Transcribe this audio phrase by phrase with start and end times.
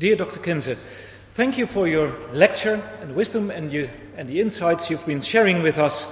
[0.00, 0.40] Dear Dr.
[0.40, 0.78] Kinzer,
[1.34, 5.62] thank you for your lecture and wisdom and, you, and the insights you've been sharing
[5.62, 6.08] with us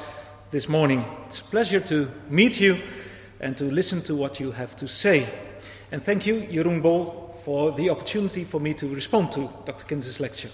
[0.51, 1.07] this morning.
[1.25, 2.83] It's a pleasure to meet you
[3.41, 5.33] and to listen to what you have to say.
[5.91, 9.87] And thank you, Jeroen Bol, for the opportunity for me to respond to Dr.
[9.87, 10.51] Kinzer's lecture.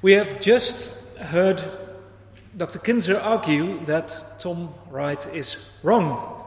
[0.00, 1.60] We have just heard
[2.56, 2.78] Dr.
[2.78, 6.37] Kinzer argue that Tom Wright is wrong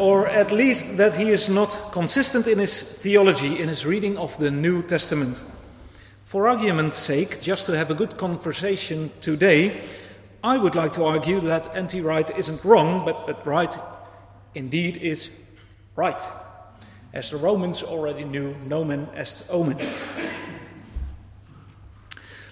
[0.00, 4.34] or at least that he is not consistent in his theology, in his reading of
[4.38, 5.44] the New Testament.
[6.24, 9.82] For argument's sake, just to have a good conversation today,
[10.42, 12.00] I would like to argue that N.T.
[12.00, 13.76] Wright isn't wrong, but that Wright
[14.54, 15.28] indeed is
[15.96, 16.22] right.
[17.12, 19.76] As the Romans already knew, nomen est omen.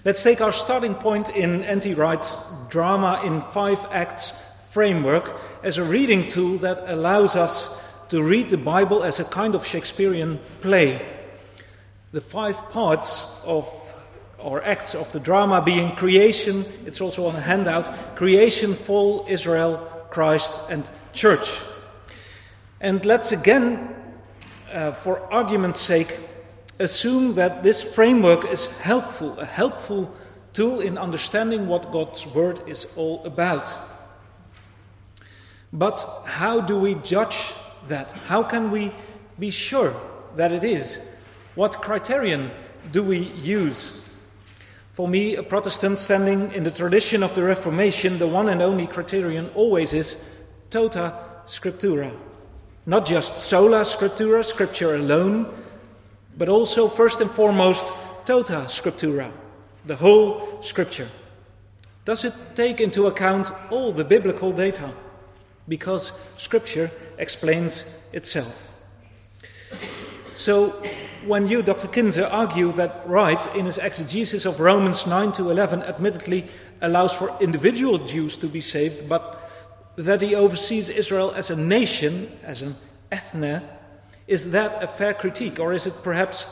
[0.04, 1.94] Let's take our starting point in N.T.
[1.94, 4.34] Wright's drama in five acts
[4.70, 7.70] framework as a reading tool that allows us
[8.08, 11.06] to read the Bible as a kind of Shakespearean play.
[12.12, 13.66] The five parts of
[14.38, 19.78] or acts of the drama being creation, it's also on a handout creation, fall, Israel,
[20.10, 21.62] Christ, and church.
[22.80, 23.94] And let's again,
[24.72, 26.20] uh, for argument's sake,
[26.78, 30.14] assume that this framework is helpful, a helpful
[30.52, 33.76] tool in understanding what God's Word is all about.
[35.72, 37.54] But how do we judge
[37.86, 38.12] that?
[38.12, 38.92] How can we
[39.38, 39.94] be sure
[40.36, 41.00] that it is?
[41.54, 42.50] What criterion
[42.92, 43.92] do we use?
[44.92, 48.86] For me, a Protestant standing in the tradition of the Reformation, the one and only
[48.86, 50.16] criterion always is
[50.70, 51.14] tota
[51.46, 52.16] scriptura.
[52.86, 55.46] Not just sola scriptura, scripture alone,
[56.36, 57.92] but also, first and foremost,
[58.24, 59.30] tota scriptura,
[59.84, 61.08] the whole scripture.
[62.04, 64.92] Does it take into account all the biblical data?
[65.68, 68.74] Because Scripture explains itself.
[70.34, 70.82] So,
[71.26, 71.88] when you, Dr.
[71.88, 76.46] Kinzer, argue that Wright, in his exegesis of Romans 9 to 11, admittedly
[76.80, 79.50] allows for individual Jews to be saved, but
[79.96, 82.76] that he oversees Israel as a nation, as an
[83.10, 83.62] ethne,
[84.28, 86.48] is that a fair critique, or is it perhaps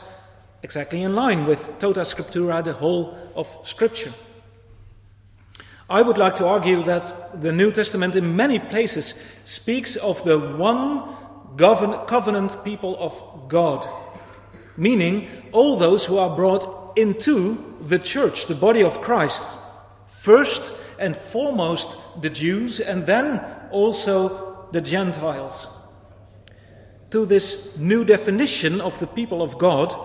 [0.63, 4.13] exactly in line with Tota Scriptura, the whole of Scripture?
[5.89, 9.13] I would like to argue that the New Testament, in many places,
[9.45, 11.15] speaks of the one
[11.57, 13.87] covenant people of God,
[14.75, 19.57] meaning all those who are brought into the church, the body of Christ.
[20.07, 23.39] First and foremost, the Jews, and then
[23.71, 25.67] also the Gentiles.
[27.11, 29.95] To this new definition of the people of God,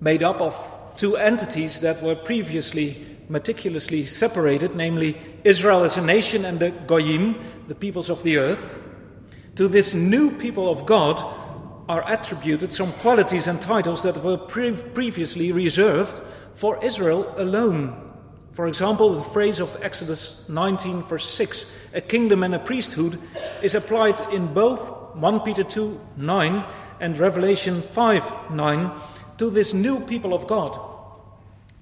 [0.00, 0.56] made up of
[0.96, 7.36] two entities that were previously meticulously separated, namely Israel as a nation and the Goyim,
[7.68, 8.78] the peoples of the earth,
[9.54, 11.22] to this new people of God
[11.88, 16.20] are attributed some qualities and titles that were pre- previously reserved
[16.54, 18.10] for Israel alone.
[18.52, 23.18] For example, the phrase of Exodus 19, verse 6, a kingdom and a priesthood,
[23.62, 26.64] is applied in both 1 Peter 2, 9
[27.00, 28.92] and Revelation 5, 9
[29.38, 30.89] to this new people of God.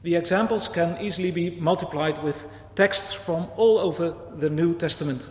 [0.03, 5.31] The examples can easily be multiplied with texts from all over the New Testament.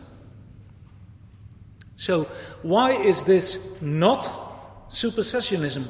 [1.96, 2.26] So,
[2.62, 4.22] why is this not
[4.90, 5.88] supersessionism?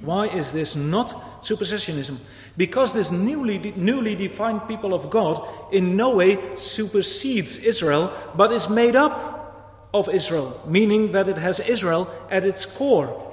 [0.00, 2.18] Why is this not supersessionism?
[2.56, 8.68] Because this newly, newly defined people of God in no way supersedes Israel, but is
[8.68, 13.32] made up of Israel, meaning that it has Israel at its core,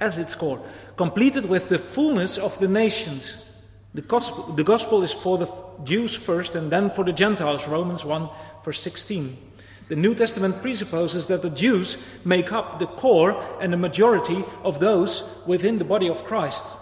[0.00, 0.62] as its core
[1.00, 3.38] completed with the fullness of the nations.
[3.94, 5.50] The gospel, the gospel is for the
[5.82, 8.28] Jews first and then for the Gentiles, Romans 1,
[8.62, 9.38] verse 16.
[9.88, 14.78] The New Testament presupposes that the Jews make up the core and the majority of
[14.78, 16.76] those within the body of Christ.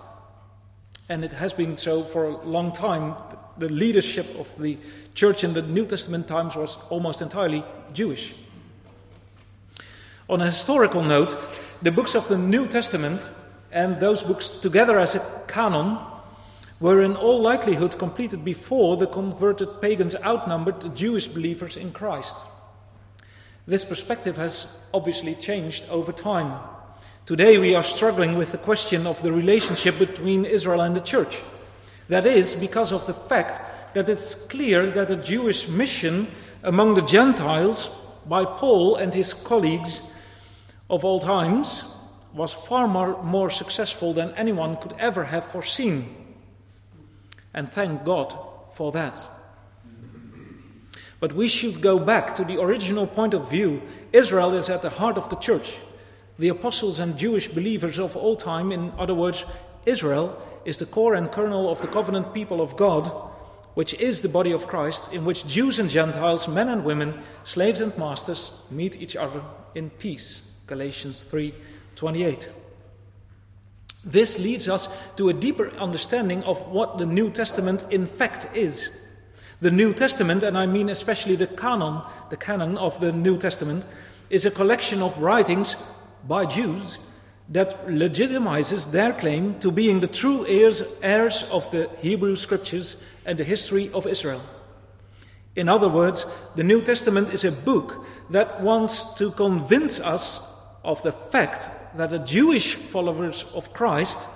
[1.09, 3.15] And it has been so for a long time.
[3.59, 4.79] The leadership of the
[5.15, 7.63] church in the New Testament times was almost entirely
[7.93, 8.35] Jewish.
[10.29, 11.39] On a historical note,
[11.83, 13.31] the books of the New Testament
[13.71, 15.99] and those books together as a canon
[16.81, 22.37] were in all likelihood completed before the converted pagans outnumbered the Jewish believers in Christ.
[23.67, 26.59] This perspective has obviously changed over time.
[27.27, 31.43] Today we are struggling with the question of the relationship between Israel and the church.
[32.09, 33.61] That is because of the fact
[33.95, 36.29] that it's clear that the Jewish mission
[36.63, 37.91] among the Gentiles
[38.27, 40.03] by Paul and his colleagues
[40.89, 41.85] of all times
[42.33, 46.15] was far more, more successful than anyone could ever have foreseen.
[47.55, 48.37] And thank God
[48.75, 49.19] for that.
[51.21, 53.83] But we should go back to the original point of view.
[54.13, 55.81] Israel is at the heart of the church.
[56.39, 59.45] The apostles and Jewish believers of all time, in other words,
[59.85, 63.09] Israel, is the core and kernel of the covenant people of God,
[63.75, 67.81] which is the body of Christ, in which Jews and Gentiles, men and women, slaves
[67.81, 69.43] and masters meet each other
[69.75, 70.43] in peace.
[70.67, 71.25] Galatians
[71.99, 72.53] 3:28.
[74.05, 78.91] This leads us to a deeper understanding of what the New Testament in fact is.
[79.61, 83.85] The New Testament, and I mean especially the canon, the canon of the New Testament,
[84.31, 85.77] is a collection of writings
[86.27, 86.99] by Jews
[87.49, 93.39] that legitimizes their claim to being the true heirs, heirs of the Hebrew scriptures and
[93.39, 94.43] the history of Israel.
[95.57, 96.25] In other words,
[96.55, 100.41] the New Testament is a book that wants to convince us
[100.85, 104.29] of the fact that the Jewish followers of Christ,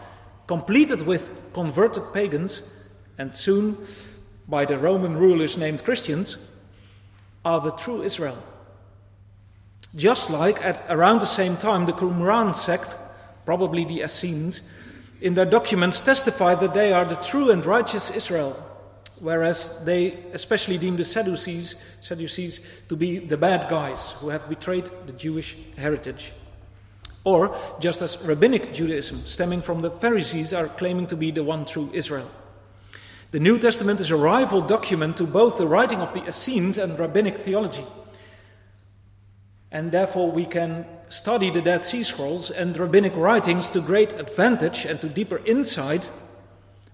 [0.46, 2.62] completed with converted pagans
[3.18, 3.78] and soon
[4.48, 6.38] by the Roman rulers named Christians,
[7.44, 8.42] are the true Israel.
[9.94, 12.96] Just like at around the same time, the Qumran sect,
[13.44, 14.62] probably the Essenes,
[15.20, 18.54] in their documents testify that they are the true and righteous Israel,
[19.20, 24.90] whereas they especially deem the Sadducees, Sadducees to be the bad guys who have betrayed
[25.06, 26.32] the Jewish heritage.
[27.24, 31.64] Or, just as rabbinic Judaism, stemming from the Pharisees, are claiming to be the one
[31.64, 32.30] true Israel.
[33.30, 36.98] The New Testament is a rival document to both the writing of the Essenes and
[36.98, 37.84] rabbinic theology.
[39.70, 44.84] And therefore, we can study the Dead Sea Scrolls and rabbinic writings to great advantage
[44.84, 46.10] and to deeper insight,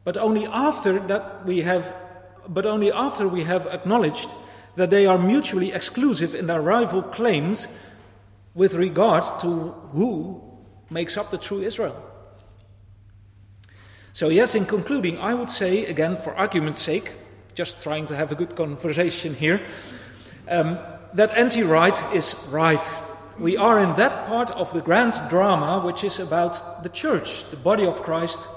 [0.05, 1.95] but only after that we have,
[2.49, 4.31] but only after we have acknowledged
[4.77, 7.67] that they are mutually exclusive in their rival claims
[8.59, 10.43] with regard to who
[10.91, 11.95] makes up the true Israel.
[14.13, 17.13] So, yes, in concluding, I would say, again, for argument's sake,
[17.55, 19.63] just trying to have a good conversation here,
[20.51, 20.77] um,
[21.15, 21.63] that N.T.
[21.63, 22.85] Wright is right.
[23.39, 27.57] We are in that part of the grand drama which is about the church, the
[27.57, 28.49] body of Christ,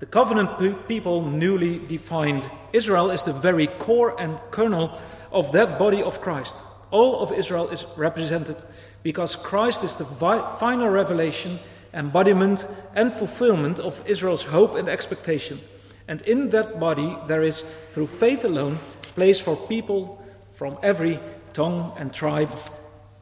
[0.00, 2.50] the covenant pe- people newly defined.
[2.74, 5.00] Israel is the very core and kernel
[5.32, 6.58] of that body of Christ.
[6.90, 8.62] All of Israel is represented
[9.06, 11.60] because Christ is the final revelation,
[11.94, 15.60] embodiment, and fulfillment of Israel's hope and expectation.
[16.08, 18.80] And in that body, there is, through faith alone,
[19.14, 20.20] place for people
[20.54, 21.20] from every
[21.52, 22.50] tongue and tribe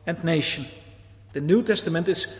[0.07, 0.65] and nation.
[1.35, 2.35] The New Testament is,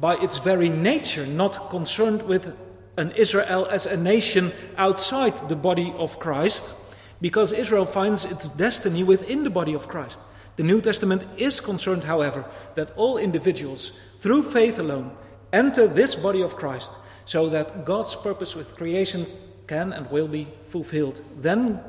[0.00, 2.56] by its very nature, not concerned with
[2.96, 6.74] an Israel as a nation outside the body of Christ,
[7.20, 10.22] because Israel finds its destiny within the body of Christ.
[10.56, 12.44] The New Testament is concerned, however,
[12.74, 15.10] that all individuals, through faith alone,
[15.52, 16.94] enter this body of Christ
[17.26, 19.26] so that God's purpose with creation
[19.66, 21.20] can and will be fulfilled.
[21.36, 21.80] Then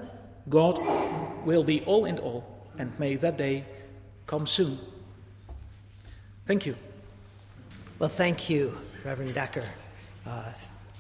[0.50, 0.80] God
[1.46, 2.44] will be all in all,
[2.78, 3.66] and may that day
[4.26, 4.78] come soon.
[6.46, 6.76] Thank you.
[8.00, 9.66] Well, thank you, Reverend Dekker.
[10.26, 10.52] Uh,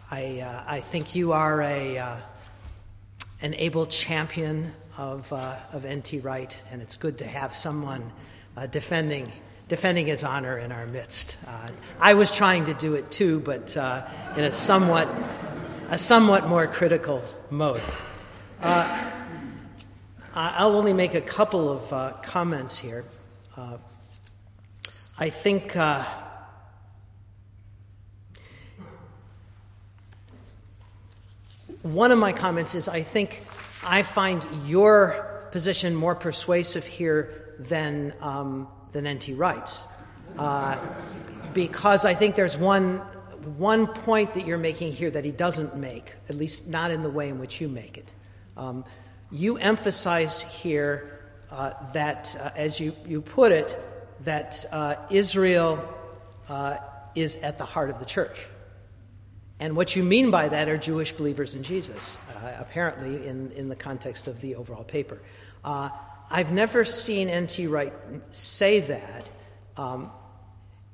[0.09, 2.17] I, uh, I think you are a, uh,
[3.41, 6.19] an able champion of, uh, of N.T.
[6.19, 8.11] Wright, and it's good to have someone
[8.55, 9.31] uh, defending,
[9.67, 11.38] defending his honor in our midst.
[11.45, 15.07] Uh, I was trying to do it too, but uh, in a somewhat,
[15.89, 17.81] a somewhat more critical mode.
[18.59, 19.11] Uh,
[20.33, 23.05] I'll only make a couple of uh, comments here.
[25.19, 25.75] I think.
[31.83, 33.44] one of my comments is I think
[33.87, 39.33] I find your position more persuasive here than, um, than N.T.
[39.33, 39.85] Wright's.
[40.37, 40.77] Uh,
[41.53, 42.97] because I think there's one,
[43.57, 47.09] one point that you're making here that he doesn't make, at least not in the
[47.09, 48.13] way in which you make it.
[48.57, 48.83] Um,
[49.31, 53.77] you emphasize here uh, that, uh, as you, you put it,
[54.25, 55.81] that uh, Israel
[56.49, 56.77] uh,
[57.15, 58.47] is at the heart of the church.
[59.59, 63.69] And what you mean by that are Jewish believers in Jesus, uh, apparently, in, in
[63.69, 65.19] the context of the overall paper.
[65.64, 65.90] Uh,
[66.30, 67.68] I've never seen N.T.
[67.68, 67.94] Wright
[68.31, 69.30] say that.
[69.76, 70.11] Um,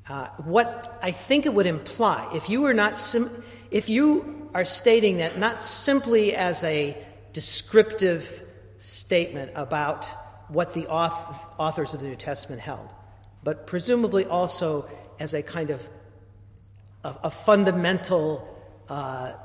[0.07, 4.65] uh, what I think it would imply, if you were not, sim- if you are
[4.65, 6.97] stating that not simply as a
[7.31, 8.43] descriptive
[8.77, 10.05] statement about
[10.49, 12.93] what the auth- authors of the New Testament held,
[13.43, 14.87] but presumably also
[15.19, 15.89] as a kind of
[17.03, 18.52] a, a fundamental
[18.93, 19.35] uh,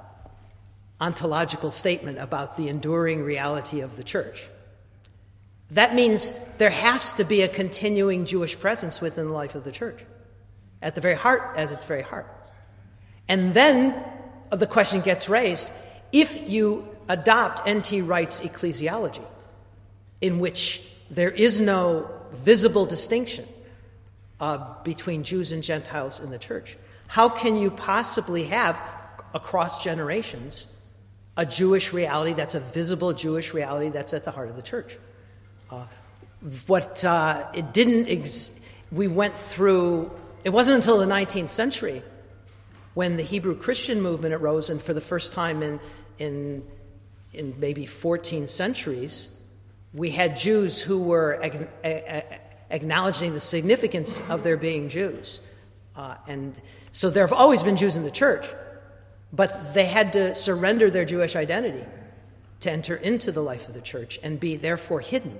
[1.00, 4.46] ontological statement about the enduring reality of the church.
[5.70, 9.72] That means there has to be a continuing Jewish presence within the life of the
[9.72, 10.04] church,
[10.82, 12.26] at the very heart, as its very heart.
[13.26, 13.94] And then
[14.50, 15.70] the question gets raised
[16.12, 18.02] if you adopt N.T.
[18.02, 19.24] Wright's ecclesiology,
[20.20, 23.46] in which there is no visible distinction
[24.40, 26.76] uh, between Jews and Gentiles in the church.
[27.06, 28.78] How can you possibly have,
[29.34, 30.66] across generations,
[31.36, 34.98] a Jewish reality that's a visible Jewish reality that's at the heart of the church?
[35.70, 35.86] Uh,
[36.66, 38.50] what uh, it didn't, ex-
[38.92, 40.10] we went through,
[40.44, 42.02] it wasn't until the 19th century
[42.94, 45.78] when the Hebrew Christian movement arose, and for the first time in,
[46.18, 46.64] in,
[47.32, 49.28] in maybe 14 centuries,
[49.94, 55.40] we had Jews who were ag- ag- acknowledging the significance of their being Jews.
[55.94, 58.46] Uh, and so there have always been Jews in the church,
[59.32, 61.84] but they had to surrender their Jewish identity
[62.60, 65.38] to enter into the life of the church and be therefore hidden.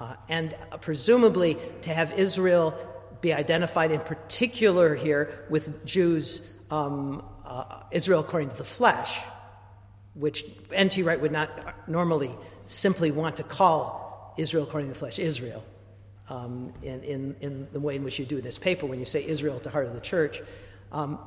[0.00, 2.74] Uh, and presumably to have Israel
[3.20, 9.20] be identified in particular here with Jews, um, uh, Israel according to the flesh,
[10.14, 11.02] which N.T.
[11.02, 12.30] Wright would not normally
[12.66, 15.64] simply want to call Israel according to the flesh Israel
[16.28, 19.04] um, in, in, in, the way in which you do in this paper when you
[19.04, 20.40] say Israel at the heart of the church.
[20.92, 21.18] Um,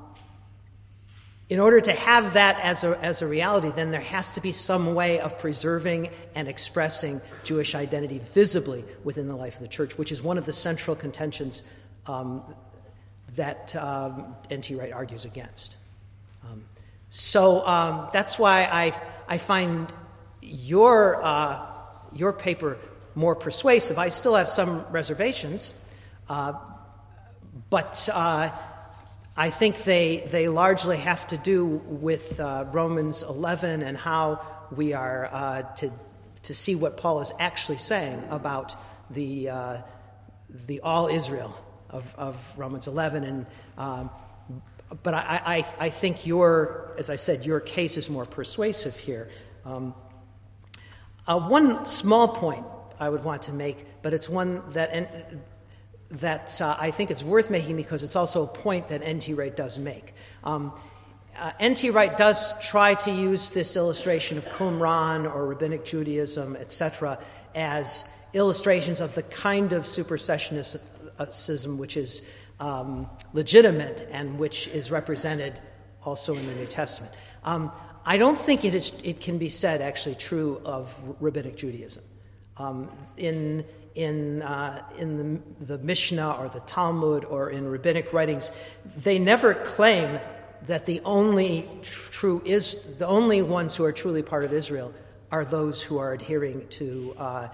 [1.51, 4.53] in order to have that as a, as a reality, then there has to be
[4.53, 9.98] some way of preserving and expressing Jewish identity visibly within the life of the church,
[9.98, 11.63] which is one of the central contentions
[12.08, 12.41] um,
[13.36, 14.75] that um, N.T.
[14.75, 15.75] Wright argues against.
[16.50, 16.63] Um,
[17.10, 18.93] so um, that's why I,
[19.27, 19.91] I find
[20.41, 21.65] your, uh,
[22.13, 22.77] your paper
[23.13, 24.00] more persuasive.
[24.00, 25.74] I still have some reservations,
[26.29, 26.53] uh,
[27.70, 28.51] but uh,
[29.36, 34.42] I think they, they largely have to do with uh, Romans 11 and how
[34.76, 35.92] we are uh, to,
[36.44, 38.76] to see what Paul is actually saying about
[39.10, 39.82] the, uh,
[40.68, 41.56] the all Israel
[41.90, 43.24] of, of Romans 11.
[43.24, 43.46] And,
[43.78, 44.10] um,
[45.02, 49.30] but I, I, I think your, as I said, your case is more persuasive here.
[49.64, 49.96] Um,
[51.26, 52.66] uh, one small point
[53.00, 55.34] I would want to make, but it's one that,
[56.12, 59.34] that uh, I think it's worth making because it's also a point that N.T.
[59.34, 60.13] Wright does make.
[60.44, 60.74] Um,
[61.38, 61.89] uh, N.T.
[61.91, 67.18] Wright does try to use this illustration of Qumran or Rabbinic Judaism, etc.,
[67.56, 72.22] as illustrations of the kind of supersessionism which is
[72.60, 75.60] um, legitimate and which is represented
[76.03, 77.13] also in the New Testament.
[77.44, 77.72] Um,
[78.06, 82.03] I don't think it, is, it can be said actually true of Rabbinic Judaism.
[82.58, 83.63] Um, in
[83.96, 85.18] in, uh, in
[85.60, 88.52] the, the Mishnah or the Talmud or in rabbinic writings,
[88.98, 90.20] they never claim
[90.68, 94.94] that the only true is the only ones who are truly part of Israel
[95.32, 97.48] are those who are adhering to uh,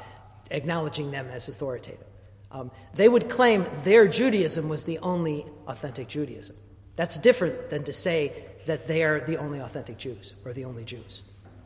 [0.52, 2.06] acknowledging them as authoritative.
[2.52, 6.56] Um, they would claim their Judaism was the only authentic Judaism.
[6.96, 10.84] That's different than to say that they are the only authentic Jews or the only
[10.84, 11.24] Jews.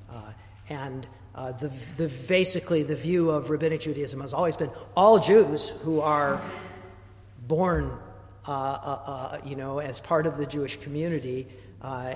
[0.10, 0.34] Uh,
[0.70, 5.70] and uh, the, the, basically, the view of rabbinic Judaism has always been all Jews
[5.70, 6.42] who are
[7.48, 7.98] born,
[8.48, 11.48] uh, uh, uh you know, as part of the Jewish community
[11.82, 12.16] uh,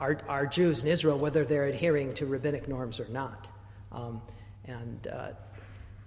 [0.00, 3.48] are, are Jews in Israel, whether they're adhering to rabbinic norms or not.
[3.92, 4.20] Um,
[4.64, 5.30] and, uh,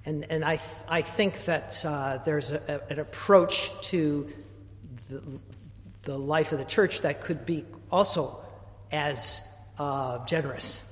[0.06, 4.28] and, and I, th- I think that there's a, a, an approach to
[5.10, 5.42] the,
[6.02, 8.42] the life of the church that could be also
[8.92, 9.44] as
[10.28, 10.84] generous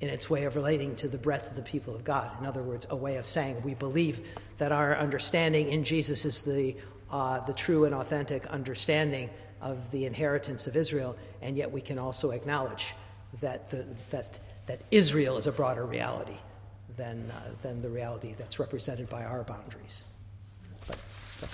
[0.00, 2.30] in its way of relating to the breadth of the people of God.
[2.40, 4.28] In other words, a way of saying we believe
[4.58, 6.74] that our understanding in Jesus is the,
[7.10, 9.28] uh, the true and authentic understanding
[9.60, 12.94] of the inheritance of Israel, and yet we can also acknowledge
[13.40, 16.38] that, the, that, that Israel is a broader reality
[16.96, 20.04] than, uh, than the reality that's represented by our boundaries.
[20.86, 20.98] But,
[21.36, 21.46] so.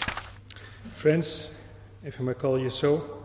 [0.92, 1.52] Friends,
[2.04, 3.24] if I may call you so,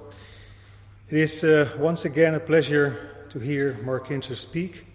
[1.10, 4.88] it is uh, once again a pleasure to hear Mark Kinzer speak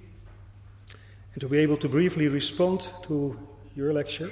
[1.37, 3.39] and to be able to briefly respond to
[3.75, 4.31] your lecture.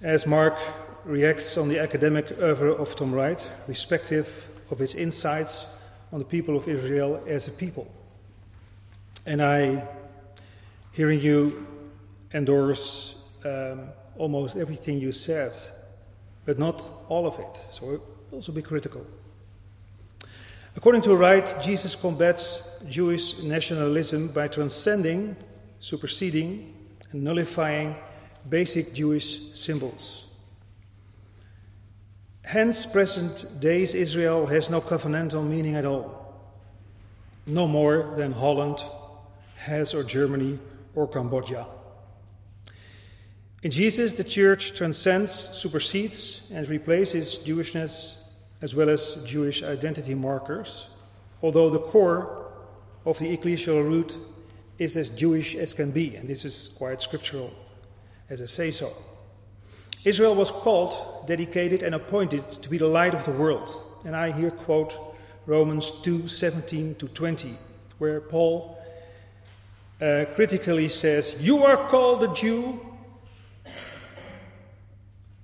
[0.00, 0.58] As Mark
[1.04, 5.78] reacts on the academic oeuvre of Tom Wright, respective of his insights
[6.12, 7.92] on the people of Israel as a people.
[9.26, 9.86] And I,
[10.92, 11.66] hearing you
[12.32, 13.14] endorse
[13.44, 15.52] um, almost everything you said,
[16.46, 18.00] but not all of it, so
[18.30, 19.06] also be critical.
[20.74, 25.36] According to Wright, Jesus combats Jewish nationalism by transcending,
[25.80, 26.74] superseding,
[27.10, 27.96] and nullifying
[28.48, 30.26] basic Jewish symbols.
[32.44, 36.34] Hence, present days Israel has no covenantal meaning at all,
[37.46, 38.82] no more than Holland
[39.56, 40.58] has or Germany
[40.94, 41.66] or Cambodia.
[43.62, 48.18] In Jesus, the church transcends, supersedes, and replaces Jewishness
[48.60, 50.88] as well as Jewish identity markers,
[51.42, 52.41] although the core
[53.04, 54.16] of the ecclesial root
[54.78, 57.52] is as Jewish as can be, and this is quite scriptural
[58.32, 58.90] as I say so.
[60.04, 63.70] Israel was called, dedicated, and appointed to be the light of the world.
[64.04, 64.96] And I here quote
[65.46, 67.54] Romans 2 17 to 20,
[67.98, 68.78] where Paul
[70.00, 72.80] uh, critically says, You are called a Jew,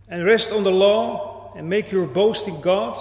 [0.09, 2.99] and rest on the law, and make your boast in God,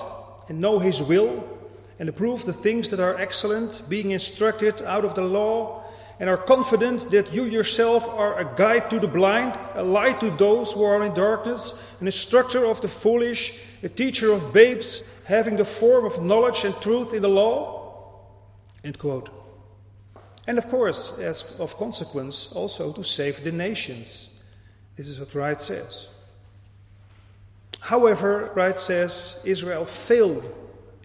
[0.49, 1.56] and know His will,
[1.99, 5.83] and approve the things that are excellent, being instructed out of the law
[6.19, 10.31] and are confident that you yourself are a guide to the blind, a light to
[10.31, 15.57] those who are in darkness, an instructor of the foolish, a teacher of babes, having
[15.57, 18.23] the form of knowledge and truth in the law.
[18.83, 19.29] End quote.
[20.47, 24.29] And of course, as of consequence, also to save the nations.
[24.95, 26.09] This is what Wright says.
[27.79, 30.51] However, Wright says Israel failed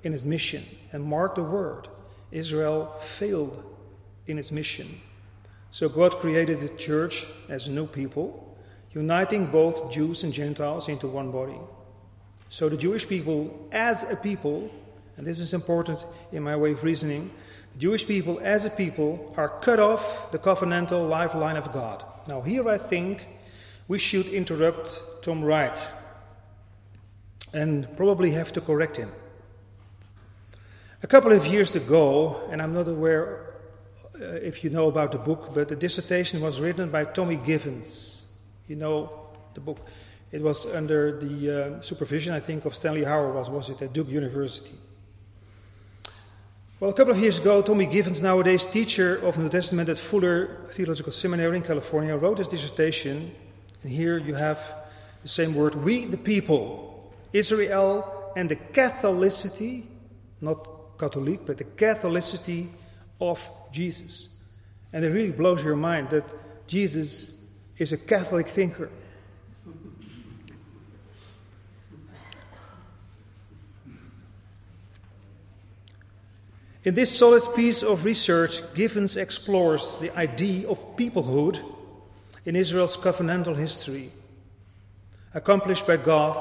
[0.03, 0.65] in its mission.
[0.93, 1.89] And mark the word
[2.31, 3.63] Israel failed
[4.27, 5.01] in its mission.
[5.71, 8.57] So God created the church as a new people,
[8.93, 11.59] uniting both Jews and Gentiles into one body.
[12.49, 14.71] So the Jewish people, as a people,
[15.17, 17.31] and this is important in my way of reasoning,
[17.73, 22.05] the Jewish people, as a people, are cut off the covenantal lifeline of God.
[22.29, 23.27] Now, here I think
[23.89, 25.91] we should interrupt Tom Wright
[27.55, 29.11] and probably have to correct him.
[31.05, 33.55] A couple of years ago, and I'm not aware
[34.15, 38.25] uh, if you know about the book, but the dissertation was written by Tommy Givens.
[38.69, 39.11] You know
[39.55, 39.79] the book.
[40.31, 43.93] It was under the uh, supervision, I think, of Stanley Hauer, was, was it, at
[43.93, 44.77] Duke University.
[46.79, 50.69] Well, a couple of years ago, Tommy Givens, nowadays teacher of New Testament at Fuller
[50.71, 53.35] Theological Seminary in California, wrote his dissertation.
[53.83, 54.73] And here you have
[55.23, 59.87] the same word we, the people, Israel, and the Catholicity,
[60.41, 60.72] not
[61.03, 62.69] Catholic, but the Catholicity
[63.21, 64.37] of Jesus.
[64.93, 66.25] And it really blows your mind that
[66.69, 67.33] Jesus
[67.77, 68.89] is a Catholic thinker.
[76.85, 81.61] In this solid piece of research, Givens explores the idea of peoplehood
[82.45, 84.13] in Israel's covenantal history.
[85.35, 86.37] Accomplished by God,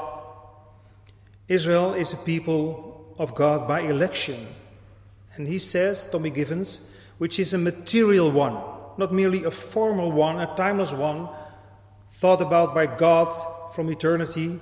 [1.48, 4.46] Israel is a people of God by election
[5.36, 6.80] and he says, Tommy Givens,
[7.18, 8.58] which is a material one,
[8.98, 11.28] not merely a formal one, a timeless one,
[12.10, 13.32] thought about by God
[13.72, 14.60] from eternity,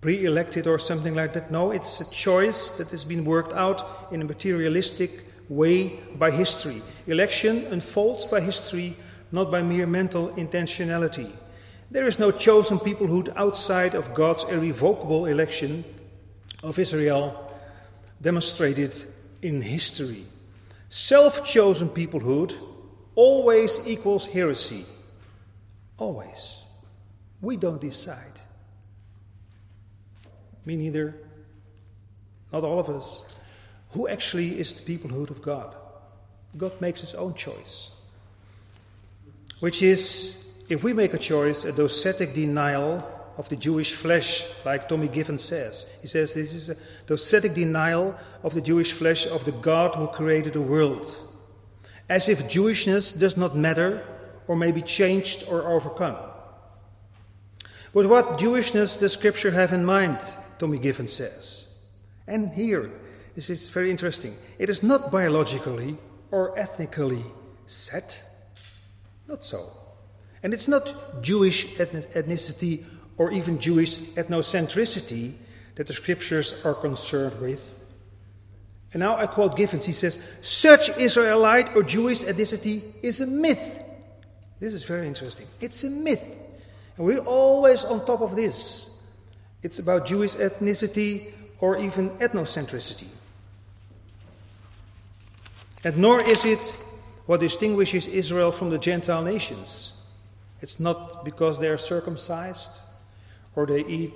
[0.00, 1.50] pre elected or something like that.
[1.50, 6.82] No, it's a choice that has been worked out in a materialistic way by history.
[7.06, 8.96] Election unfolds by history,
[9.32, 11.30] not by mere mental intentionality.
[11.90, 15.84] There is no chosen peoplehood outside of God's irrevocable election
[16.62, 17.43] of Israel,
[18.20, 18.94] demonstrated
[19.42, 20.26] in history.
[20.88, 22.54] Self chosen peoplehood
[23.14, 24.84] always equals heresy.
[25.98, 26.62] Always.
[27.40, 28.40] We don't decide.
[30.64, 31.14] Me neither.
[32.52, 33.24] Not all of us.
[33.90, 35.74] Who actually is the peoplehood of God?
[36.56, 37.92] God makes his own choice.
[39.60, 44.88] Which is, if we make a choice, a docetic denial of the Jewish flesh, like
[44.88, 45.86] Tommy Givens says.
[46.00, 50.06] He says this is a docetic denial of the Jewish flesh of the God who
[50.08, 51.06] created the world.
[52.08, 54.06] As if Jewishness does not matter
[54.46, 56.16] or may be changed or overcome.
[57.92, 60.20] But what Jewishness does Scripture have in mind,
[60.58, 61.74] Tommy Givens says.
[62.26, 62.90] And here,
[63.34, 64.36] this is very interesting.
[64.58, 65.96] It is not biologically
[66.30, 67.24] or ethnically
[67.66, 68.22] set.
[69.28, 69.70] Not so.
[70.42, 72.84] And it's not Jewish ethnicity
[73.16, 75.34] or even Jewish ethnocentricity
[75.76, 77.80] that the scriptures are concerned with.
[78.92, 79.86] And now I quote Givens.
[79.86, 83.80] He says, Such Israelite or Jewish ethnicity is a myth.
[84.60, 85.46] This is very interesting.
[85.60, 86.22] It's a myth.
[86.96, 88.90] And we're always on top of this.
[89.62, 93.08] It's about Jewish ethnicity or even ethnocentricity.
[95.82, 96.76] And nor is it
[97.26, 99.92] what distinguishes Israel from the Gentile nations.
[100.60, 102.80] It's not because they are circumcised
[103.56, 104.12] or they eat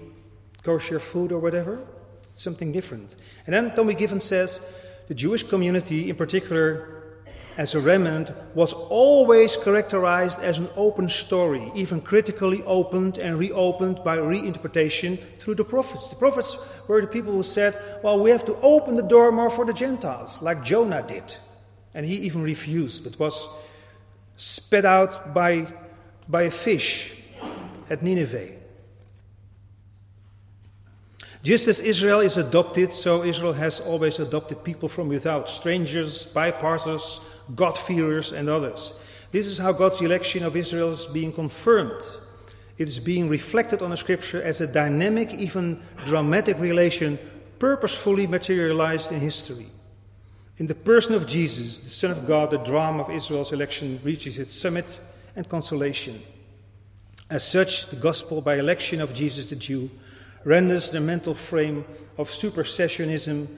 [0.63, 1.81] kosher food or whatever.
[2.37, 3.17] Something different.
[3.47, 4.61] And then Tommy Givens says
[5.09, 6.99] the Jewish community, in particular
[7.57, 14.01] as a remnant, was always characterized as an open story, even critically opened and reopened
[14.05, 16.09] by reinterpretation through the prophets.
[16.09, 19.51] The prophets were the people who said, Well, we have to open the door more
[19.51, 21.35] for the Gentiles, like Jonah did.
[21.95, 23.49] And he even refused, but was
[24.37, 25.67] spat out by,
[26.29, 27.13] by a fish
[27.91, 28.53] at Nineveh.
[31.49, 37.21] Just as Israel is adopted, so Israel has always adopted people from without strangers, bypassers,
[37.57, 39.01] God-fearers, and others.
[39.33, 42.03] This is how God's election of Israel is being confirmed.
[42.77, 47.19] It is being reflected on the scripture as a dynamic, even dramatic relation
[47.59, 49.69] purposefully materialized in history.
[50.59, 54.39] In the person of Jesus, the Son of God, the drama of Israel's election reaches
[54.39, 55.01] its summit
[55.35, 56.23] and consolation.
[57.31, 59.89] As such, the gospel by election of Jesus the Jew
[60.45, 61.85] renders the mental frame
[62.17, 63.49] of supersessionism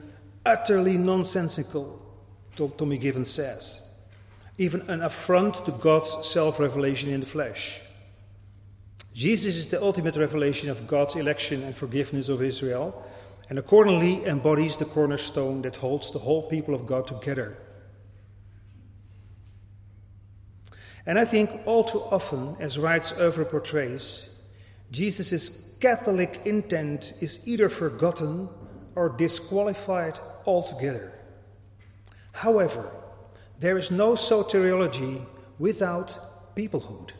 [0.45, 2.01] utterly nonsensical,
[2.55, 3.81] Tommy Given says,
[4.57, 7.79] even an affront to God's self revelation in the flesh.
[9.13, 13.05] Jesus is the ultimate revelation of God's election and forgiveness of Israel,
[13.49, 17.57] and accordingly embodies the cornerstone that holds the whole people of God together.
[21.05, 24.29] And I think all too often, as Wright's oeuvre portrays,
[24.91, 28.47] Jesus' Catholic intent is either forgotten
[28.95, 31.11] or disqualified altogether.
[32.33, 32.91] However,
[33.59, 35.25] there is no soteriology
[35.57, 37.11] without peoplehood.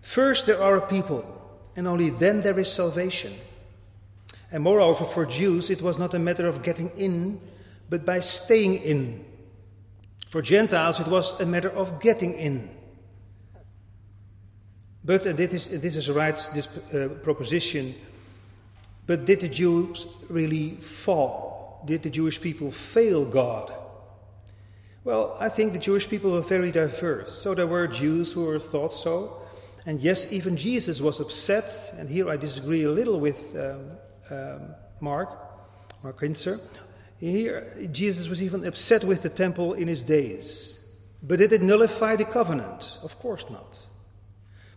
[0.00, 1.22] First, there are people,
[1.76, 3.34] and only then there is salvation.
[4.50, 7.40] And moreover, for Jews, it was not a matter of getting in,
[7.90, 9.24] but by staying in.
[10.28, 12.70] For Gentiles, it was a matter of getting in.
[15.04, 17.94] But, and this is, this is Wright's this, uh, proposition,
[19.06, 21.82] but did the Jews really fall?
[21.84, 23.72] Did the Jewish people fail God?
[25.04, 27.34] Well, I think the Jewish people were very diverse.
[27.34, 29.42] So there were Jews who were thought so.
[29.84, 33.90] And yes, even Jesus was upset, and here I disagree a little with um,
[34.30, 35.28] um, Mark,
[36.02, 36.58] Mark Kinzer.
[37.20, 40.82] Here, Jesus was even upset with the temple in his days.
[41.22, 42.98] But did it nullify the covenant?
[43.02, 43.86] Of course not.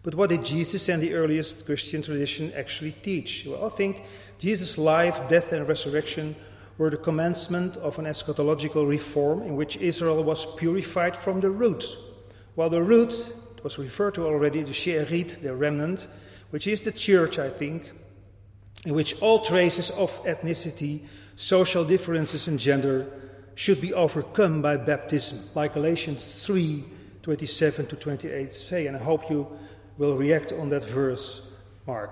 [0.07, 3.45] But what did Jesus and the earliest Christian tradition actually teach?
[3.45, 4.03] Well, I think
[4.39, 6.33] Jesus' life, death, and resurrection
[6.77, 11.83] were the commencement of an eschatological reform in which Israel was purified from the root.
[12.55, 16.07] While the root was referred to already, the She'erit, the remnant,
[16.51, 17.91] which is the church, I think,
[18.85, 21.01] in which all traces of ethnicity,
[21.35, 23.11] social differences, and gender
[23.55, 26.93] should be overcome by baptism, like Galatians 3
[27.27, 28.87] 27 to 28 say.
[28.87, 29.45] And I hope you
[29.97, 31.49] will react on that verse,
[31.85, 32.11] Mark.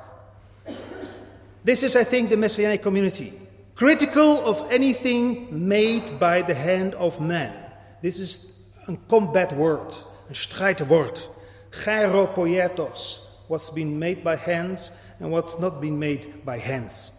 [1.64, 3.34] This is, I think, the Messianic community,
[3.76, 7.56] critical of anything made by the hand of man.
[8.02, 8.54] This is
[8.88, 9.96] a combat word,
[10.30, 11.30] a strijdwoord.
[11.72, 17.14] Cheiropoietos, what's been made by hands and what's not been made by hands.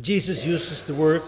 [0.00, 1.22] Jesus uses the word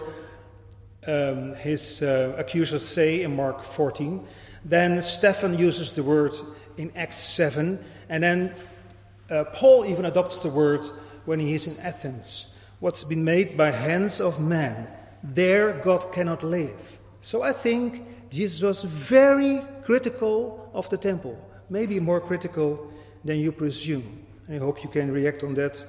[1.07, 4.25] um, his uh, accusers say in Mark 14.
[4.65, 6.33] Then Stephen uses the word
[6.77, 7.83] in Acts 7.
[8.09, 8.55] And then
[9.29, 10.85] uh, Paul even adopts the word
[11.25, 12.57] when he is in Athens.
[12.79, 14.87] What's been made by hands of men,
[15.23, 16.99] there God cannot live.
[17.21, 21.37] So I think Jesus was very critical of the temple,
[21.69, 22.91] maybe more critical
[23.25, 24.25] than you presume.
[24.49, 25.83] I hope you can react on that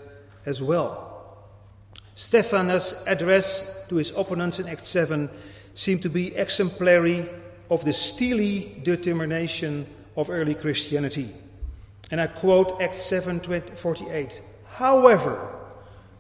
[0.46, 1.04] as well.
[2.14, 5.30] Stephanus' address to his opponents in Act 7
[5.74, 7.28] seemed to be exemplary
[7.70, 9.86] of the steely determination
[10.18, 11.32] of early Christianity.
[12.10, 14.42] And I quote Acts 7 48.
[14.66, 15.54] However,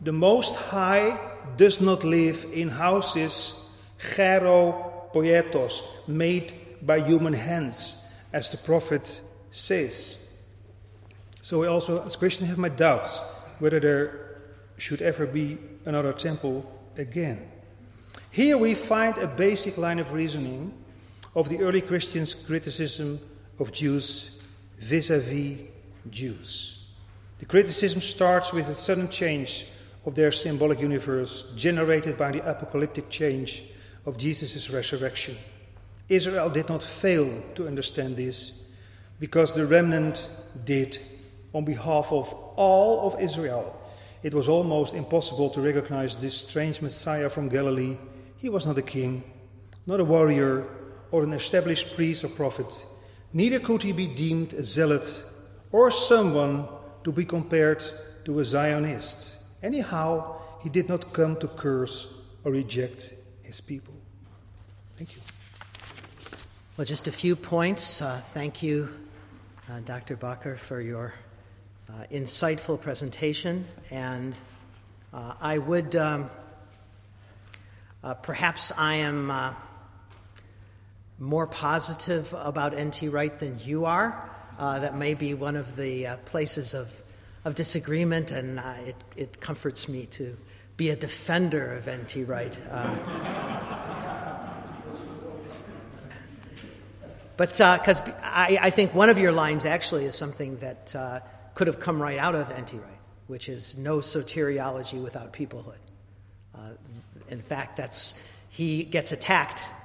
[0.00, 1.18] the Most High
[1.56, 10.30] does not live in houses, poietos, made by human hands, as the prophet says.
[11.42, 13.20] So I also, as Christian, have my doubts
[13.58, 14.40] whether there
[14.76, 16.64] should ever be another temple
[16.96, 17.50] again.
[18.30, 20.72] Here we find a basic line of reasoning
[21.34, 23.18] of the early Christians' criticism
[23.58, 24.42] of Jews
[24.78, 25.58] vis a vis
[26.10, 26.86] Jews.
[27.38, 29.66] The criticism starts with a sudden change
[30.06, 33.64] of their symbolic universe generated by the apocalyptic change
[34.06, 35.36] of Jesus' resurrection.
[36.08, 38.68] Israel did not fail to understand this
[39.20, 40.30] because the remnant
[40.64, 40.98] did
[41.52, 43.78] on behalf of all of Israel.
[44.22, 47.98] It was almost impossible to recognize this strange Messiah from Galilee.
[48.36, 49.22] He was not a king,
[49.86, 50.66] not a warrior,
[51.10, 52.86] or an established priest or prophet.
[53.32, 55.24] Neither could he be deemed a zealot
[55.70, 56.66] or someone
[57.04, 57.84] to be compared
[58.24, 59.38] to a Zionist.
[59.62, 62.12] Anyhow, he did not come to curse
[62.44, 63.94] or reject his people.
[64.96, 65.22] Thank you.
[66.76, 68.00] Well, just a few points.
[68.00, 68.88] Uh, thank you,
[69.70, 70.16] uh, Dr.
[70.16, 71.14] Bakker, for your
[71.88, 73.66] uh, insightful presentation.
[73.90, 74.34] And
[75.12, 76.30] uh, I would, um,
[78.02, 79.54] uh, perhaps I am uh,
[81.18, 83.08] more positive about N.T.
[83.08, 84.30] Wright than you are.
[84.58, 87.02] Uh, that may be one of the uh, places of,
[87.44, 90.36] of disagreement, and uh, it, it comforts me to
[90.76, 92.24] be a defender of N.T.
[92.24, 92.58] Wright.
[92.70, 92.96] Uh.
[97.36, 100.92] but because uh, I, I, think one of your lines actually is something that
[101.54, 102.76] could have come right out of N.T.
[102.76, 105.78] Wright, which is no soteriology without peoplehood.
[106.54, 106.70] Uh,
[107.28, 109.77] in fact, that's he gets attacked uh,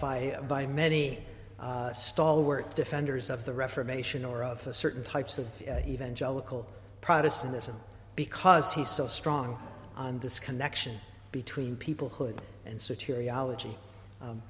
[0.00, 1.18] by by many
[1.58, 6.66] uh, stalwart defenders of the Reformation or of certain types of uh, evangelical
[7.00, 7.76] Protestantism
[8.16, 9.58] because he's so strong
[9.96, 10.98] on this connection
[11.32, 13.74] between peoplehood and soteriology.
[14.20, 14.42] Um,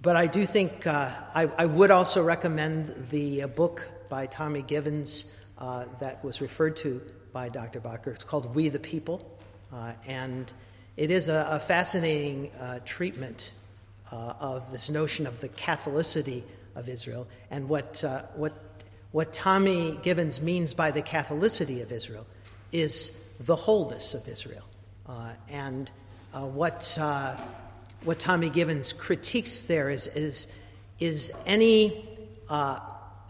[0.00, 4.62] but I do think uh, I, I, would also recommend the uh, book by Tommy
[4.62, 7.00] Givens uh, that was referred to
[7.32, 7.80] by Dr.
[7.80, 8.08] Bakker.
[8.08, 9.38] It's called We the People,
[9.72, 10.52] uh, and
[10.96, 13.54] it is a, a fascinating uh, treatment
[14.12, 16.42] uh, of this notion of the Catholicity
[16.74, 18.52] of Israel and what, what,
[19.12, 22.26] what Tommy Givens means by the Catholicity of Israel
[22.72, 24.64] is the wholeness of Israel.
[25.48, 25.90] and
[26.32, 26.98] what
[28.04, 30.46] what Tommy Givens critiques there is, is,
[31.00, 32.06] is any,
[32.48, 32.78] uh,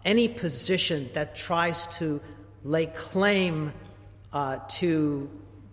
[0.03, 2.21] any position that tries to
[2.63, 3.73] lay claim
[4.33, 5.29] uh, to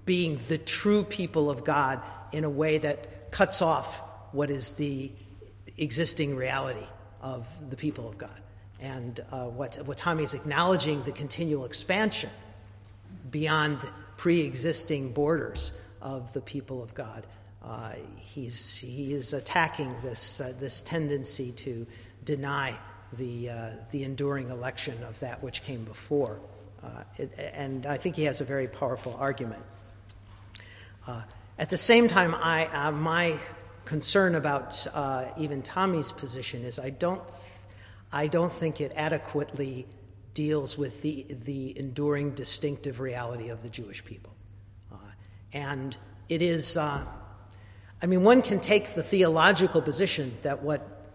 [0.06, 5.12] being the true people of God in a way that cuts off what is the
[5.78, 6.86] existing reality
[7.20, 8.40] of the people of God.
[8.80, 12.30] And uh, what, what Tommy is acknowledging the continual expansion
[13.30, 13.78] beyond
[14.16, 17.26] pre existing borders of the people of God.
[17.64, 21.86] Uh, he's, he is attacking this, uh, this tendency to
[22.24, 22.76] deny
[23.12, 26.40] the, uh, the enduring election of that which came before.
[26.82, 29.62] Uh, it, and I think he has a very powerful argument.
[31.06, 31.22] Uh,
[31.56, 33.38] at the same time, I, my
[33.84, 37.22] concern about uh, even Tommy's position is I don't,
[38.12, 39.86] I don't think it adequately
[40.34, 44.34] deals with the, the enduring distinctive reality of the Jewish people.
[44.90, 44.96] Uh,
[45.52, 45.96] and
[46.28, 47.04] it is uh,
[48.02, 51.14] I mean, one can take the theological position that what,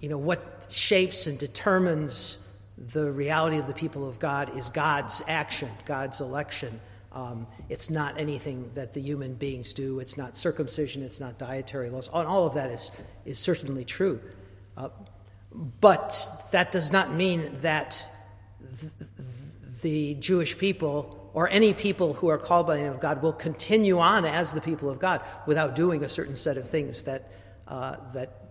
[0.00, 2.38] you know, what shapes and determines
[2.78, 6.80] the reality of the people of God is God's action, God's election.
[7.16, 10.00] Um, it's not anything that the human beings do.
[10.00, 11.02] It's not circumcision.
[11.02, 12.10] It's not dietary laws.
[12.12, 12.90] And all of that is,
[13.24, 14.20] is certainly true.
[14.76, 14.90] Uh,
[15.80, 18.06] but that does not mean that
[18.80, 18.92] th-
[19.80, 23.32] the Jewish people or any people who are called by the name of God will
[23.32, 27.32] continue on as the people of God without doing a certain set of things that,
[27.66, 28.42] uh, that,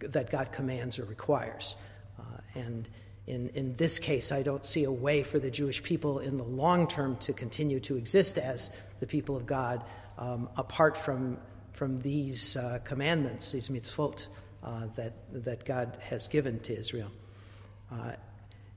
[0.00, 1.76] that God commands or requires.
[2.18, 2.22] Uh,
[2.54, 2.88] and
[3.30, 6.42] in, in this case, I don't see a way for the Jewish people in the
[6.42, 9.84] long term to continue to exist as the people of God
[10.18, 11.38] um, apart from,
[11.72, 14.26] from these uh, commandments, these mitzvot
[14.64, 15.12] uh, that,
[15.44, 17.10] that God has given to Israel.
[17.92, 18.12] Uh,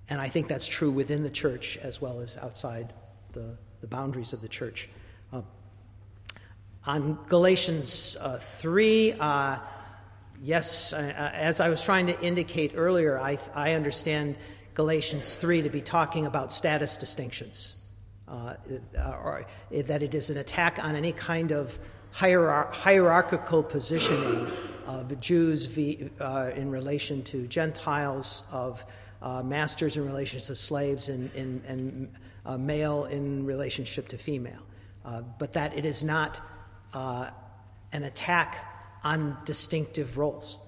[0.07, 2.93] and I think that's true within the church as well as outside
[3.31, 4.87] the, the boundaries of the church.
[5.31, 5.41] Uh,
[6.85, 9.59] on Galatians uh, 3, uh,
[10.43, 14.35] yes, uh, uh, as I was trying to indicate earlier, I, I understand
[14.73, 17.75] Galatians 3 to be talking about status distinctions,
[18.27, 18.55] uh,
[19.23, 21.79] or that it is an attack on any kind of
[22.13, 24.47] hierar- hierarchical positioning
[24.85, 28.85] of Jews in relation to Gentiles, of
[29.43, 32.11] masters in relation to slaves, and, and, and
[32.45, 34.65] uh, male in relationship to female,
[35.05, 36.39] uh, but that it is not
[36.93, 37.29] uh,
[37.93, 38.72] an attack
[39.03, 40.59] on distinctive roles.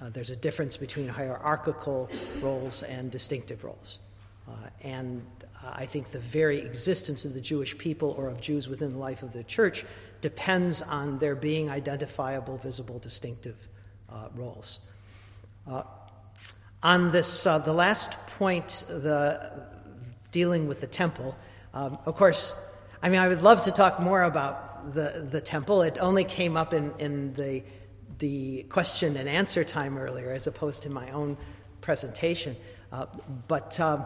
[0.00, 2.08] Uh, there's a difference between hierarchical
[2.40, 3.98] roles and distinctive roles.
[4.48, 5.24] Uh, and
[5.64, 9.22] I think the very existence of the Jewish people or of Jews within the life
[9.22, 9.84] of the church
[10.20, 13.68] depends on there being identifiable, visible, distinctive
[14.08, 14.80] uh, roles.
[16.82, 19.50] on this, the last point, the,
[20.30, 21.36] dealing with the temple.
[21.74, 22.54] Um, of course,
[23.02, 25.82] I mean, I would love to talk more about the, the temple.
[25.82, 27.62] It only came up in, in the,
[28.18, 31.36] the question and answer time earlier as opposed to my own
[31.80, 32.56] presentation.
[32.90, 33.06] Uh,
[33.46, 34.04] but um,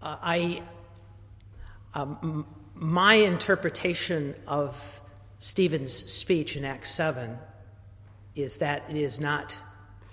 [0.00, 0.62] I,
[1.94, 5.02] um, my interpretation of
[5.38, 7.36] Stephen's speech in Acts 7
[8.34, 9.60] is that it is not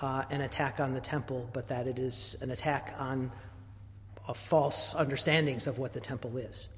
[0.02, 3.32] uh, an attack on the temple, but that it is an attack on
[4.34, 6.70] false understandings of what the temple is.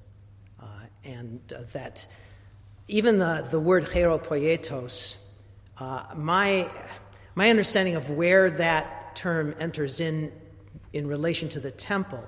[0.62, 0.66] Uh,
[1.04, 2.08] and uh, that
[2.88, 5.18] even the, the word cheiropoietos,
[5.80, 6.70] uh, my,
[7.36, 10.32] my understanding of where that term enters in
[10.94, 12.24] in relation to the temple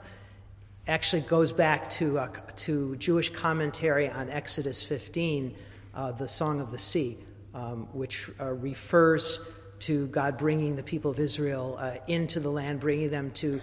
[0.87, 5.55] actually goes back to, uh, to Jewish commentary on Exodus 15,
[5.95, 7.17] uh, the Song of the Sea,
[7.53, 9.39] um, which uh, refers
[9.79, 13.61] to God bringing the people of Israel into the land, bringing them to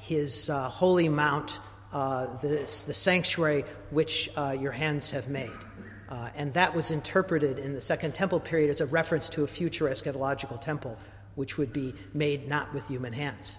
[0.00, 1.60] his uh, holy mount,
[1.92, 2.48] uh, the,
[2.86, 5.50] the sanctuary which uh, your hands have made.
[6.08, 9.46] Uh, and that was interpreted in the Second Temple period as a reference to a
[9.46, 10.98] future eschatological temple,
[11.34, 13.58] which would be made not with human hands.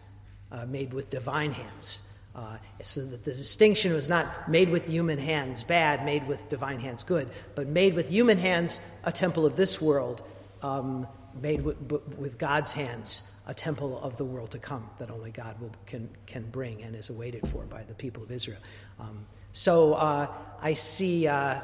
[0.51, 2.01] uh, made with divine hands.
[2.35, 6.79] Uh, so that the distinction was not made with human hands bad, made with divine
[6.79, 10.21] hands good, but made with human hands a temple of this world,
[10.61, 11.07] um,
[11.41, 11.77] made with,
[12.17, 16.09] with, God's hands a temple of the world to come that only God will, can,
[16.25, 18.59] can bring and is awaited for by the people of Israel.
[18.99, 20.31] Um, so uh,
[20.61, 21.61] I see, uh,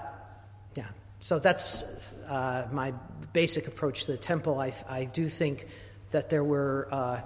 [0.75, 0.87] yeah,
[1.19, 1.83] so that's
[2.27, 2.93] uh, my
[3.33, 4.59] basic approach to the temple.
[4.59, 5.67] I, I do think
[6.11, 7.21] that there were uh,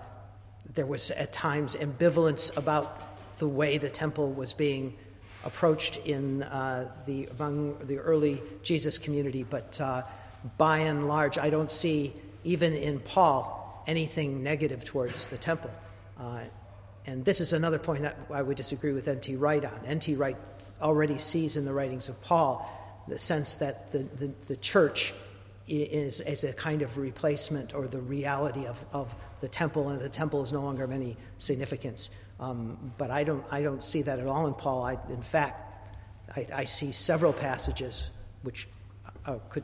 [0.73, 4.95] there was at times ambivalence about the way the temple was being
[5.43, 10.03] approached in uh, the among the early Jesus community, but uh,
[10.57, 12.13] by and large, I don't see
[12.43, 15.71] even in Paul anything negative towards the temple.
[16.19, 16.41] Uh,
[17.08, 19.36] and this is another point that I would disagree with N.T.
[19.36, 19.80] Wright on.
[19.86, 20.15] N.T.
[20.15, 20.38] Wright
[20.82, 22.71] already sees in the writings of Paul
[23.08, 25.13] the sense that the, the, the church
[25.67, 30.10] is, is a kind of replacement or the reality of, of the temple, and the
[30.10, 32.10] temple is no longer of any significance.
[32.39, 34.84] Um, but I don't, I don't see that at all in Paul.
[34.84, 35.62] I, in fact,
[36.36, 38.67] I, I see several passages which
[39.26, 39.63] uh, could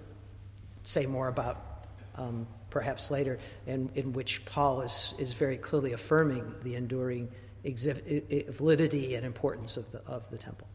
[0.84, 6.56] say more about um, perhaps later, in, in which Paul is, is very clearly affirming
[6.64, 7.30] the enduring
[7.64, 10.68] validity and importance of the, of the temple.